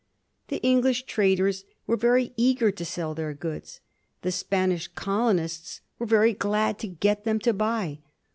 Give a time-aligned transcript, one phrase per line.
[0.47, 3.81] The English traders were very eager to sell their goods;
[4.23, 7.99] the Spanish colonists were very glad to get them to buy.